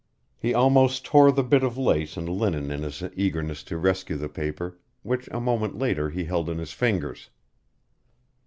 He 0.35 0.55
almost 0.55 1.05
tore 1.05 1.31
the 1.31 1.43
bit 1.43 1.61
of 1.61 1.77
lace 1.77 2.17
and 2.17 2.27
linen 2.27 2.71
in 2.71 2.81
his 2.81 3.03
eagerness 3.15 3.61
to 3.65 3.77
rescue 3.77 4.15
the 4.15 4.29
paper, 4.29 4.79
which 5.03 5.29
a 5.31 5.39
moment 5.39 5.77
later 5.77 6.09
he 6.09 6.23
held 6.23 6.49
in 6.49 6.57
his 6.57 6.73
fingers. 6.73 7.29